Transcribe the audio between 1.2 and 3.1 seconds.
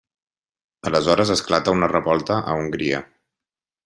esclata una revolta a Hongria.